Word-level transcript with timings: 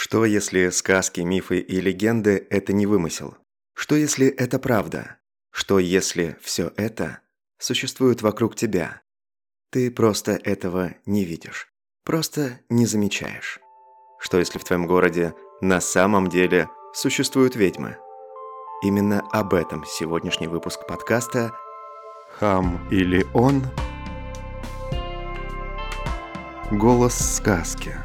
Что 0.00 0.24
если 0.24 0.68
сказки, 0.68 1.22
мифы 1.22 1.58
и 1.58 1.80
легенды– 1.80 2.46
это 2.50 2.72
не 2.72 2.86
вымысел? 2.86 3.36
Что 3.74 3.96
если 3.96 4.28
это 4.28 4.60
правда? 4.60 5.16
Что 5.50 5.80
если 5.80 6.36
все 6.40 6.70
это 6.76 7.18
существует 7.58 8.22
вокруг 8.22 8.54
тебя? 8.54 9.02
Ты 9.72 9.90
просто 9.90 10.38
этого 10.44 10.94
не 11.04 11.24
видишь, 11.24 11.66
просто 12.04 12.60
не 12.68 12.86
замечаешь. 12.86 13.58
Что 14.20 14.38
если 14.38 14.60
в 14.60 14.64
твоем 14.64 14.86
городе 14.86 15.34
на 15.60 15.80
самом 15.80 16.28
деле 16.28 16.68
существуют 16.94 17.56
ведьмы? 17.56 17.96
Именно 18.84 19.22
об 19.32 19.52
этом 19.52 19.84
сегодняшний 19.84 20.46
выпуск 20.46 20.86
подкаста 20.86 21.50
«Хам 22.38 22.88
или 22.92 23.26
он?» 23.34 23.64
Голос 26.70 27.18
сказки. 27.18 27.96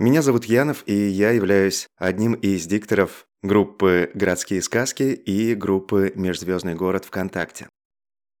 Меня 0.00 0.22
зовут 0.22 0.46
Янов, 0.46 0.82
и 0.86 0.92
я 0.92 1.30
являюсь 1.30 1.86
одним 1.96 2.32
из 2.34 2.66
дикторов 2.66 3.26
группы 3.42 4.10
«Городские 4.14 4.60
сказки» 4.60 5.04
и 5.04 5.54
группы 5.54 6.12
«Межзвездный 6.16 6.74
город 6.74 7.04
ВКонтакте». 7.04 7.68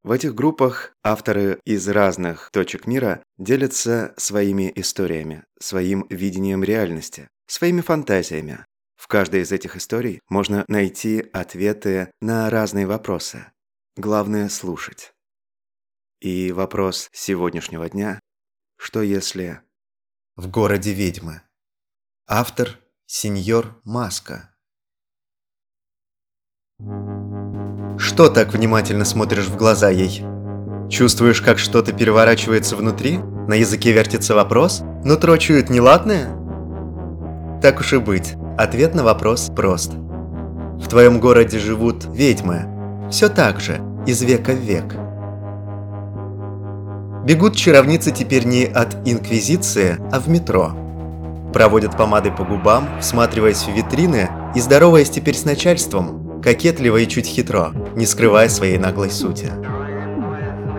В 0.02 0.10
этих 0.10 0.34
группах 0.34 0.92
авторы 1.04 1.60
из 1.64 1.88
разных 1.88 2.50
точек 2.52 2.88
мира 2.88 3.22
делятся 3.38 4.14
своими 4.16 4.72
историями, 4.74 5.44
своим 5.60 6.06
видением 6.10 6.64
реальности, 6.64 7.28
своими 7.46 7.82
фантазиями. 7.82 8.64
В 8.96 9.06
каждой 9.06 9.42
из 9.42 9.52
этих 9.52 9.76
историй 9.76 10.20
можно 10.28 10.64
найти 10.66 11.24
ответы 11.32 12.10
на 12.20 12.50
разные 12.50 12.88
вопросы. 12.88 13.46
Главное– 13.96 14.48
слушать. 14.50 15.12
И 16.20 16.50
вопрос 16.50 17.08
сегодняшнего 17.12 17.88
дня– 17.88 18.18
что 18.76 19.02
если 19.02 19.60
в 20.36 20.48
городе 20.48 20.92
ведьмы. 20.92 21.42
Автор– 22.26 22.80
сеньор 23.06 23.80
Маска. 23.84 24.50
Что 27.98 28.28
так 28.28 28.52
внимательно 28.52 29.04
смотришь 29.04 29.46
в 29.46 29.56
глаза 29.56 29.90
ей? 29.90 30.24
Чувствуешь, 30.90 31.40
как 31.40 31.58
что-то 31.60 31.92
переворачивается 31.92 32.74
внутри? 32.74 33.18
На 33.18 33.54
языке 33.54 33.92
вертится 33.92 34.34
вопрос? 34.34 34.80
Нутро 35.04 35.36
чует 35.36 35.70
неладное? 35.70 36.30
Так 37.62 37.78
уж 37.78 37.92
и 37.92 37.98
быть, 37.98 38.34
ответ 38.58 38.94
на 38.94 39.04
вопрос 39.04 39.50
прост. 39.54 39.92
В 39.92 40.88
твоем 40.88 41.20
городе 41.20 41.60
живут 41.60 42.06
ведьмы. 42.06 43.08
Все 43.08 43.28
так 43.28 43.60
же, 43.60 43.80
из 44.06 44.20
века 44.22 44.52
в 44.52 44.58
век– 44.58 44.96
Бегут 47.24 47.56
чаровницы 47.56 48.10
теперь 48.10 48.44
не 48.44 48.66
от 48.66 48.96
Инквизиции, 49.08 49.96
а 50.12 50.20
в 50.20 50.28
метро. 50.28 50.72
Проводят 51.54 51.96
помады 51.96 52.30
по 52.30 52.44
губам, 52.44 52.86
всматриваясь 53.00 53.62
в 53.62 53.70
витрины 53.70 54.28
и 54.54 54.60
здороваясь 54.60 55.08
теперь 55.08 55.34
с 55.34 55.46
начальством, 55.46 56.42
кокетливо 56.42 56.98
и 56.98 57.08
чуть 57.08 57.26
хитро, 57.26 57.72
не 57.96 58.04
скрывая 58.04 58.50
своей 58.50 58.76
наглой 58.76 59.10
сути. 59.10 59.50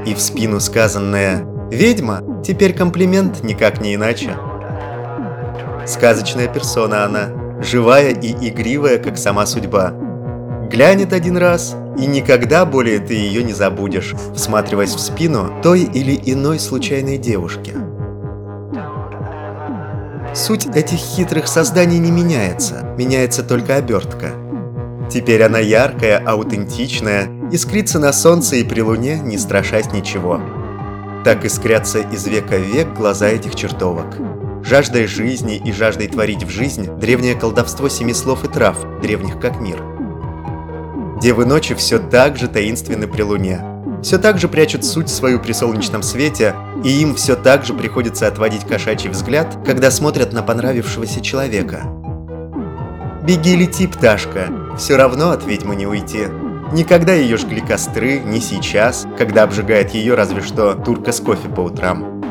И 0.06 0.14
в 0.14 0.22
спину 0.22 0.60
сказанное 0.60 1.44
«Ведьма» 1.72 2.22
теперь 2.46 2.74
комплимент 2.74 3.44
никак 3.44 3.82
не 3.82 3.96
иначе. 3.96 4.36
Сказочная 5.88 6.48
персона 6.48 7.06
она, 7.06 7.30
живая 7.60 8.12
и 8.12 8.50
игривая, 8.50 9.00
как 9.00 9.18
сама 9.18 9.48
судьба. 9.48 9.94
Глянет 10.70 11.12
один 11.12 11.38
раз 11.38 11.76
и 11.98 12.06
никогда 12.06 12.66
более 12.66 13.00
ты 13.00 13.14
ее 13.14 13.44
не 13.44 13.54
забудешь, 13.54 14.14
всматриваясь 14.34 14.96
в 14.96 15.00
спину 15.00 15.54
той 15.62 15.84
или 15.84 16.20
иной 16.26 16.60
случайной 16.60 17.18
девушки. 17.18 17.74
Суть 20.34 20.66
этих 20.66 20.98
хитрых 20.98 21.48
созданий 21.48 21.98
не 21.98 22.12
меняется, 22.12 22.94
меняется 22.98 23.42
только 23.42 23.76
обертка. 23.76 24.32
Теперь 25.10 25.44
она 25.44 25.60
яркая, 25.60 26.18
аутентичная, 26.18 27.30
искрится 27.52 28.00
на 28.00 28.12
солнце 28.12 28.58
и 28.58 28.64
при 28.64 28.82
луне, 28.82 29.20
не 29.20 29.38
страшась 29.38 29.94
ничего. 29.94 30.42
Так 31.24 31.46
искрятся 31.46 32.00
из 32.00 32.28
века 32.28 32.58
в 32.58 32.64
век 32.64 32.94
глаза 32.94 33.28
этих 33.28 33.56
чертовок. 33.56 34.18
Жаждой 34.64 35.08
жизни 35.08 35.56
и 35.56 35.72
жаждой 35.72 36.08
творить 36.08 36.44
в 36.44 36.50
жизнь 36.50 36.90
древнее 37.00 37.36
колдовство 37.36 37.88
семи 37.88 38.14
слов 38.14 38.44
и 38.44 38.48
трав, 38.48 38.78
древних 39.02 39.40
как 39.40 39.62
мир– 39.62 39.82
Девы 41.22 41.46
ночи 41.46 41.74
все 41.76 41.98
так 41.98 42.38
же 42.38 42.50
таинственны 42.50 43.08
при 43.08 43.22
луне. 43.22 43.62
Все 44.04 44.18
так 44.18 44.38
же 44.38 44.50
прячут 44.50 44.84
суть 44.84 45.10
свою 45.10 45.40
при 45.40 45.54
солнечном 45.54 46.04
свете, 46.04 46.54
и 46.84 46.90
им 46.90 47.16
все 47.16 47.36
так 47.36 47.66
же 47.66 47.74
приходится 47.74 48.28
отводить 48.28 48.68
кошачий 48.68 49.10
взгляд, 49.10 49.58
когда 49.66 49.92
смотрят 49.92 50.34
на 50.34 50.44
понравившегося 50.44 51.22
человека. 51.22 51.84
Беги, 53.24 53.56
лети, 53.56 53.88
пташка, 53.88 54.50
все 54.78 54.98
равно 54.98 55.32
от 55.32 55.46
ведьмы 55.46 55.76
не 55.76 55.88
уйти. 55.88 56.28
Никогда 56.74 57.14
ее 57.14 57.38
жгли 57.38 57.62
костры, 57.62 58.20
не 58.20 58.42
сейчас, 58.42 59.08
когда 59.18 59.44
обжигает 59.44 59.94
ее 59.94 60.16
разве 60.16 60.42
что 60.42 60.74
турка 60.74 61.14
с 61.14 61.22
кофе 61.22 61.48
по 61.48 61.62
утрам. 61.62 62.22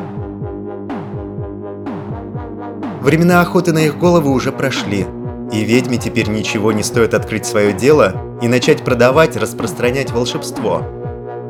Времена 3.01 3.41
охоты 3.41 3.73
на 3.73 3.79
их 3.79 3.97
головы 3.97 4.31
уже 4.31 4.51
прошли, 4.51 5.07
и 5.51 5.63
ведьме 5.63 5.97
теперь 5.97 6.29
ничего 6.29 6.71
не 6.71 6.83
стоит 6.83 7.13
открыть 7.13 7.45
свое 7.45 7.73
дело 7.73 8.24
и 8.41 8.47
начать 8.47 8.83
продавать, 8.83 9.37
распространять 9.37 10.11
волшебство. 10.11 10.83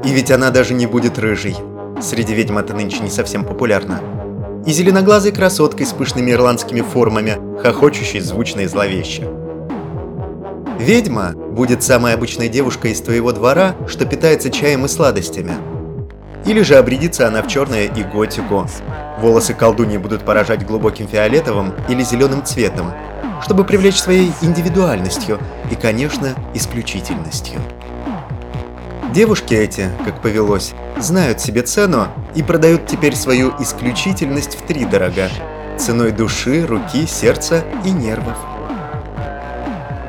И 0.04 0.10
ведь 0.10 0.32
она 0.32 0.52
даже 0.52 0.74
не 0.74 0.86
будет 0.86 1.18
рыжей. 1.18 1.56
Среди 2.02 2.34
ведьм 2.34 2.58
это 2.58 2.74
нынче 2.74 3.00
не 3.00 3.10
совсем 3.10 3.44
популярно. 3.46 4.02
И 4.66 4.72
зеленоглазой 4.72 5.32
красоткой 5.32 5.86
с 5.86 5.94
пышными 5.94 6.32
ирландскими 6.32 6.82
формами, 6.82 7.38
хохочущей 7.62 8.20
звучно 8.20 8.62
и 8.62 8.68
зловеще. 8.68 9.28
Ведьма 10.80 11.32
будет 11.32 11.84
самой 11.84 12.14
обычной 12.14 12.50
девушкой 12.50 12.92
из 12.92 13.02
твоего 13.02 13.32
двора, 13.32 13.76
что 13.88 14.06
питается 14.06 14.52
чаем 14.52 14.86
и 14.86 14.88
сладостями. 14.88 15.54
Или 16.46 16.62
же 16.62 16.76
обрядится 16.76 17.28
она 17.28 17.42
в 17.42 17.48
черное 17.48 17.86
и 17.86 18.04
готику. 18.04 18.68
Волосы 19.20 19.54
колдуньи 19.54 19.98
будут 19.98 20.24
поражать 20.24 20.66
глубоким 20.68 21.08
фиолетовым 21.08 21.74
или 21.88 22.04
зеленым 22.04 22.44
цветом, 22.44 22.92
чтобы 23.44 23.64
привлечь 23.64 23.98
своей 23.98 24.32
индивидуальностью 24.42 25.40
и, 25.72 25.76
конечно, 25.76 26.36
исключительностью. 26.54 27.60
Девушки 29.14 29.54
эти, 29.54 29.90
как 30.04 30.22
повелось, 30.22 30.74
знают 30.98 31.40
себе 31.40 31.62
цену 31.62 32.08
и 32.36 32.44
продают 32.44 32.86
теперь 32.86 33.16
свою 33.16 33.54
исключительность 33.60 34.58
в 34.58 34.64
три 34.64 34.86
дорога 34.86 35.30
ценой 35.78 36.12
души, 36.12 36.66
руки, 36.66 37.06
сердца 37.08 37.64
и 37.86 37.92
нервов. 37.92 38.38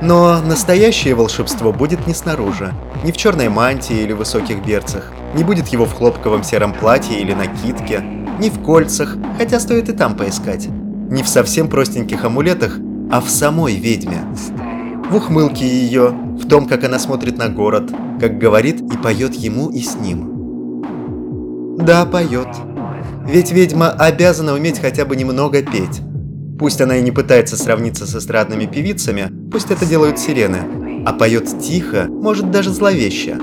Но 0.03 0.41
настоящее 0.43 1.15
волшебство 1.15 1.73
будет 1.73 2.07
не 2.07 2.15
снаружи, 2.15 2.73
не 3.03 3.13
в 3.13 3.17
черной 3.17 3.49
мантии 3.49 3.97
или 3.97 4.13
высоких 4.13 4.65
берцах, 4.65 5.13
не 5.35 5.43
будет 5.43 5.69
его 5.69 5.87
в 5.87 5.95
хлопковом 5.95 6.43
сером 6.43 6.75
платье 6.75 7.21
или 7.21 7.33
накидке, 7.33 8.01
не 8.39 8.51
в 8.51 8.63
кольцах, 8.63 9.17
хотя 9.39 9.59
стоит 9.59 9.89
и 9.89 9.93
там 9.93 10.17
поискать, 10.17 10.69
не 10.69 11.23
в 11.23 11.29
совсем 11.29 11.69
простеньких 11.69 12.25
амулетах, 12.25 12.79
а 13.11 13.21
в 13.21 13.29
самой 13.29 13.77
ведьме. 13.77 14.23
В 15.11 15.17
ухмылке 15.17 15.67
ее, 15.67 16.09
в 16.11 16.49
том, 16.49 16.67
как 16.67 16.85
она 16.85 16.99
смотрит 16.99 17.39
на 17.39 17.49
город, 17.49 17.93
как 18.21 18.39
говорит 18.39 18.81
и 18.81 18.97
поет 18.97 19.35
ему 19.35 19.69
и 19.71 19.81
с 19.81 19.95
ним. 19.97 21.77
Да, 21.79 22.05
поет. 22.05 22.49
Ведь 23.27 23.53
ведьма 23.53 23.91
обязана 23.91 24.55
уметь 24.55 24.81
хотя 24.81 25.05
бы 25.05 25.15
немного 25.15 25.63
петь. 25.63 26.01
Пусть 26.59 26.81
она 26.81 26.97
и 26.97 27.03
не 27.03 27.13
пытается 27.13 27.57
сравниться 27.57 28.07
с 28.07 28.17
эстрадными 28.17 28.67
певицами, 28.67 29.31
пусть 29.53 29.71
это 29.71 29.85
делают 29.85 30.19
сирены, 30.19 31.05
а 31.05 31.13
поет 31.13 31.61
тихо, 31.61 32.07
может 32.09 32.51
даже 32.51 32.71
зловеще. 32.71 33.39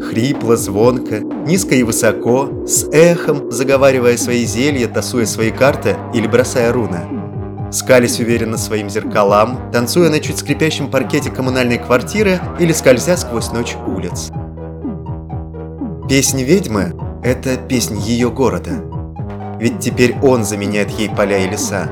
Хрипло, 0.00 0.56
звонко, 0.56 1.20
низко 1.46 1.74
и 1.74 1.82
высоко, 1.82 2.64
с 2.66 2.88
эхом, 2.92 3.50
заговаривая 3.50 4.16
свои 4.16 4.44
зелья, 4.44 4.86
тасуя 4.86 5.26
свои 5.26 5.50
карты 5.50 5.96
или 6.14 6.26
бросая 6.26 6.72
руны 6.72 7.23
скались 7.74 8.20
уверенно 8.20 8.56
своим 8.56 8.88
зеркалам, 8.88 9.70
танцуя 9.72 10.08
на 10.08 10.20
чуть 10.20 10.38
скрипящем 10.38 10.90
паркете 10.90 11.30
коммунальной 11.30 11.78
квартиры 11.78 12.40
или 12.58 12.72
скользя 12.72 13.16
сквозь 13.16 13.50
ночь 13.50 13.74
улиц. 13.86 14.30
Песнь 16.08 16.42
ведьмы– 16.42 16.94
это 17.22 17.56
песнь 17.56 17.98
ее 17.98 18.30
города. 18.30 18.70
Ведь 19.58 19.80
теперь 19.80 20.16
он 20.22 20.44
заменяет 20.44 20.90
ей 20.90 21.10
поля 21.10 21.38
и 21.38 21.48
леса. 21.48 21.88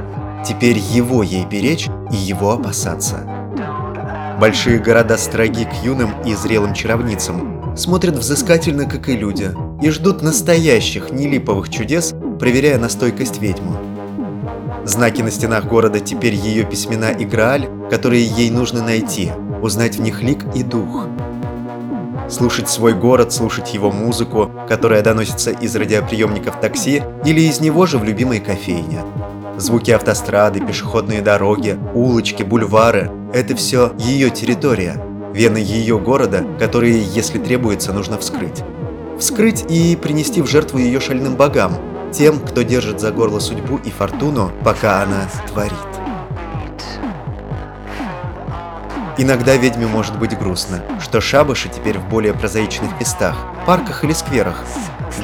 Теперь 0.47 0.79
его 0.79 1.23
ей 1.23 1.45
беречь 1.47 1.89
и 2.13 2.17
его 2.17 2.53
опасаться. 2.53 3.21
Большие 4.41 4.79
города 4.79 5.17
строги 5.17 5.65
к 5.65 5.85
юным 5.85 6.11
и 6.25 6.35
зрелым 6.35 6.75
чаровницам, 6.75 7.77
смотрят 7.77 8.17
взыскательно, 8.17 8.87
как 8.87 9.09
и 9.09 9.17
люди, 9.17 9.51
и 9.81 9.91
ждут 9.91 10.21
настоящих, 10.21 11.11
нелиповых 11.11 11.71
чудес, 11.71 12.15
проверяя 12.39 12.79
на 12.79 12.89
стойкость 12.89 13.41
ведьму. 13.41 13.92
Знаки 14.85 15.23
на 15.23 15.31
стенах 15.31 15.67
города 15.67 16.01
теперь 16.01 16.35
ее 16.35 16.65
письмена 16.65 17.13
и 17.13 17.25
Грааль, 17.25 17.69
которые 17.89 18.25
ей 18.25 18.51
нужно 18.51 18.83
найти, 18.83 19.31
узнать 19.63 19.97
в 19.97 20.01
них 20.01 20.23
лик 20.23 20.45
и 20.57 20.65
дух. 20.65 21.07
Слушать 22.29 22.69
свой 22.69 22.93
город, 22.93 23.33
слушать 23.33 23.75
его 23.75 23.93
музыку, 23.93 24.51
которая 24.69 25.03
доносится 25.03 25.53
из 25.53 25.77
радиоприемников 25.77 26.61
такси 26.61 27.03
или 27.25 27.43
из 27.43 27.61
него 27.61 27.87
же 27.87 27.99
в 27.99 28.05
любимой 28.05 28.41
кофейне. 28.41 29.03
Звуки 29.57 29.93
автострады, 29.93 30.61
пешеходные 30.61 31.21
дороги, 31.21 31.79
улочки, 31.95 32.43
бульвары– 32.43 33.11
это 33.33 33.55
все 33.55 33.93
ее 33.99 34.31
территория, 34.31 35.01
вены 35.33 35.59
ее 35.59 35.99
города, 35.99 36.45
которые, 36.59 37.01
если 37.01 37.39
требуется, 37.39 37.93
нужно 37.93 38.19
вскрыть. 38.19 38.65
Вскрыть 39.19 39.65
и 39.71 39.95
принести 39.95 40.43
в 40.43 40.49
жертву 40.49 40.79
ее 40.79 40.99
шальным 40.99 41.37
богам, 41.37 41.77
тем, 42.13 42.39
кто 42.39 42.63
держит 42.63 43.01
за 43.01 43.11
горло 43.11 43.41
судьбу 43.41 43.79
и 43.79 43.91
фортуну, 43.91 44.53
пока 44.65 45.03
она 45.03 45.29
творит. 45.49 45.73
Иногда 49.19 49.57
ведьме 49.57 49.87
может 49.87 50.19
быть 50.19 50.39
грустно, 50.39 50.83
что 51.01 51.21
шабаши 51.21 51.69
теперь 51.69 51.99
в 51.99 52.09
более 52.09 52.33
прозаичных 52.33 52.99
местах, 52.99 53.37
парках 53.67 54.05
или 54.05 54.13
скверах, 54.13 54.65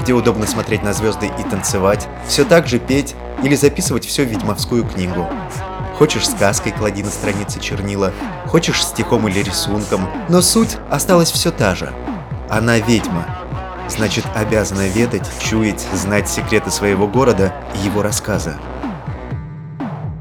где 0.02 0.12
удобно 0.12 0.46
смотреть 0.46 0.82
на 0.82 0.92
звезды 0.92 1.26
и 1.26 1.42
танцевать, 1.42 2.06
все 2.26 2.44
так 2.44 2.66
же 2.66 2.78
петь 2.78 3.14
или 3.42 3.54
записывать 3.54 4.04
все 4.04 4.24
в 4.24 4.28
ведьмовскую 4.28 4.84
книгу. 4.84 5.26
Хочешь 5.96 6.28
сказкой 6.28 6.72
клади 6.72 7.02
на 7.02 7.10
странице 7.10 7.60
чернила, 7.60 8.12
хочешь 8.46 8.84
стихом 8.84 9.26
или 9.26 9.42
рисунком, 9.42 10.08
но 10.28 10.42
суть 10.42 10.76
осталась 10.90 11.32
все 11.32 11.50
та 11.50 11.74
же. 11.74 11.92
Она 12.50 12.78
ведьма, 12.78 13.24
значит 13.88 14.24
обязана 14.34 14.88
ведать, 14.88 15.28
чуять, 15.40 15.86
знать 15.94 16.28
секреты 16.28 16.70
своего 16.70 17.06
города 17.06 17.52
и 17.74 17.86
его 17.86 18.02
рассказа. 18.02 18.56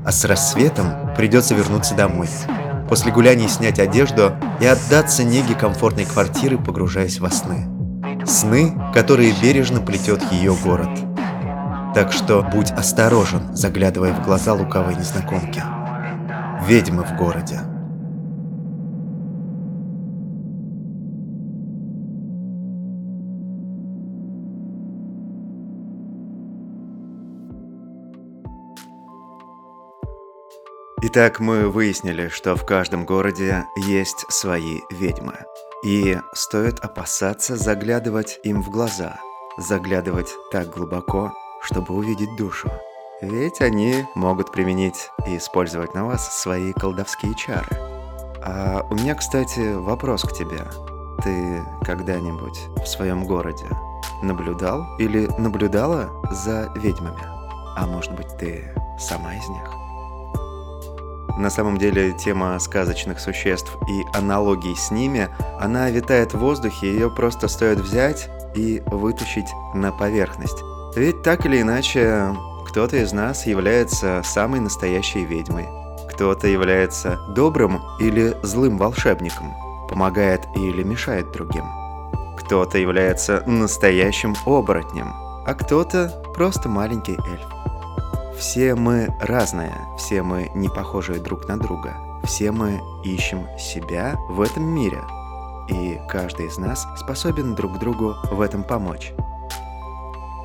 А 0.05 0.11
с 0.11 0.23
рассветом 0.25 1.13
придется 1.15 1.53
вернуться 1.53 1.93
домой, 1.93 2.29
после 2.89 3.11
гуляний 3.11 3.49
снять 3.49 3.79
одежду 3.79 4.33
и 4.59 4.65
отдаться 4.65 5.23
неге 5.23 5.55
комфортной 5.55 6.05
квартиры, 6.05 6.57
погружаясь 6.57 7.19
во 7.19 7.29
сны. 7.29 7.67
Сны, 8.25 8.73
которые 8.93 9.33
бережно 9.41 9.81
плетет 9.81 10.21
ее 10.31 10.55
город. 10.55 10.89
Так 11.93 12.11
что 12.11 12.41
будь 12.43 12.71
осторожен, 12.71 13.55
заглядывая 13.55 14.13
в 14.13 14.23
глаза 14.23 14.53
лукавой 14.53 14.95
незнакомки. 14.95 15.63
Ведьмы 16.67 17.03
в 17.03 17.15
городе. 17.15 17.61
Итак, 31.09 31.39
мы 31.39 31.69
выяснили, 31.69 32.27
что 32.27 32.57
в 32.57 32.65
каждом 32.65 33.05
городе 33.05 33.65
есть 33.77 34.25
свои 34.27 34.81
ведьмы. 34.89 35.35
И 35.81 36.17
стоит 36.33 36.81
опасаться 36.81 37.55
заглядывать 37.55 38.41
им 38.43 38.61
в 38.61 38.69
глаза, 38.69 39.17
заглядывать 39.57 40.27
так 40.51 40.69
глубоко, 40.69 41.31
чтобы 41.61 41.93
увидеть 41.93 42.35
душу. 42.35 42.69
Ведь 43.21 43.61
они 43.61 44.03
могут 44.15 44.51
применить 44.51 45.09
и 45.25 45.37
использовать 45.37 45.93
на 45.93 46.05
вас 46.05 46.41
свои 46.41 46.73
колдовские 46.73 47.35
чары. 47.35 47.77
А 48.43 48.85
у 48.89 48.95
меня, 48.95 49.15
кстати, 49.15 49.75
вопрос 49.75 50.23
к 50.23 50.33
тебе. 50.33 50.59
Ты 51.23 51.63
когда-нибудь 51.85 52.83
в 52.83 52.85
своем 52.85 53.23
городе 53.23 53.65
наблюдал 54.21 54.85
или 54.99 55.29
наблюдала 55.39 56.09
за 56.31 56.69
ведьмами? 56.75 57.23
А 57.77 57.87
может 57.87 58.13
быть, 58.13 58.27
ты 58.37 58.75
сама 58.99 59.33
из 59.35 59.47
них? 59.47 59.86
На 61.37 61.51
самом 61.51 61.77
деле 61.77 62.13
тема 62.13 62.57
сказочных 62.59 63.19
существ 63.19 63.77
и 63.87 64.17
аналогий 64.17 64.75
с 64.75 64.89
ними, 64.89 65.29
она 65.59 65.89
витает 65.91 66.33
в 66.33 66.39
воздухе, 66.39 66.91
ее 66.91 67.11
просто 67.11 67.47
стоит 67.47 67.79
взять 67.79 68.29
и 68.55 68.81
вытащить 68.87 69.47
на 69.75 69.91
поверхность. 69.91 70.57
Ведь 70.95 71.21
так 71.21 71.45
или 71.45 71.61
иначе, 71.61 72.35
кто-то 72.67 72.97
из 72.97 73.13
нас 73.13 73.45
является 73.45 74.21
самой 74.25 74.59
настоящей 74.59 75.25
ведьмой. 75.25 75.67
Кто-то 76.11 76.47
является 76.47 77.19
добрым 77.35 77.79
или 77.99 78.35
злым 78.41 78.79
волшебником, 78.79 79.53
помогает 79.87 80.41
или 80.55 80.81
мешает 80.81 81.31
другим. 81.31 81.65
Кто-то 82.39 82.79
является 82.79 83.43
настоящим 83.45 84.35
оборотнем, 84.45 85.13
а 85.45 85.53
кто-то 85.53 86.23
просто 86.33 86.67
маленький 86.67 87.13
эльф. 87.13 87.56
Все 88.37 88.75
мы 88.75 89.09
разные, 89.19 89.73
все 89.97 90.21
мы 90.21 90.51
не 90.53 90.69
похожие 90.69 91.19
друг 91.19 91.47
на 91.47 91.57
друга. 91.57 91.97
Все 92.23 92.51
мы 92.51 92.79
ищем 93.03 93.47
себя 93.57 94.15
в 94.29 94.41
этом 94.41 94.63
мире. 94.63 95.01
И 95.69 95.99
каждый 96.07 96.45
из 96.45 96.59
нас 96.59 96.87
способен 96.97 97.55
друг 97.55 97.79
другу 97.79 98.15
в 98.29 98.39
этом 98.41 98.63
помочь. 98.63 99.11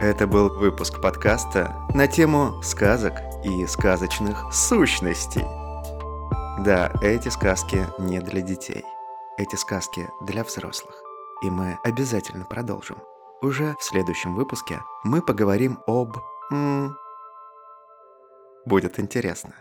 Это 0.00 0.26
был 0.26 0.48
выпуск 0.58 1.02
подкаста 1.02 1.76
на 1.92 2.06
тему 2.06 2.62
сказок 2.62 3.14
и 3.44 3.66
сказочных 3.66 4.52
сущностей. 4.52 5.44
Да, 6.64 6.90
эти 7.02 7.28
сказки 7.28 7.86
не 7.98 8.20
для 8.20 8.40
детей. 8.40 8.84
Эти 9.36 9.56
сказки 9.56 10.08
для 10.22 10.44
взрослых. 10.44 10.94
И 11.42 11.50
мы 11.50 11.78
обязательно 11.84 12.46
продолжим. 12.46 12.96
Уже 13.42 13.76
в 13.78 13.84
следующем 13.84 14.34
выпуске 14.34 14.80
мы 15.04 15.20
поговорим 15.20 15.78
об... 15.86 16.16
М- 16.50 16.96
Будет 18.64 18.98
интересно. 18.98 19.54